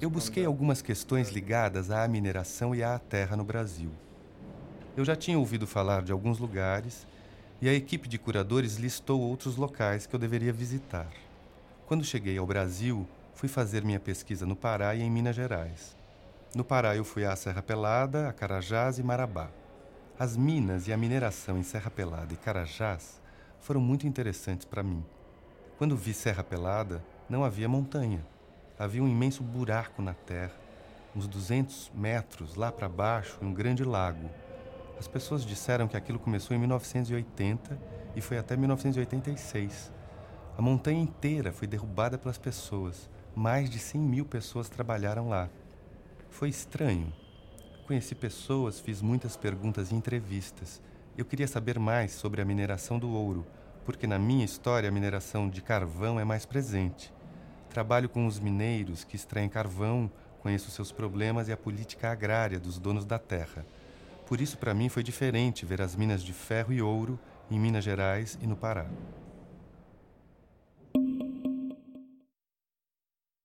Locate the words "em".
15.02-15.10, 21.58-21.64, 36.54-36.60, 67.50-67.58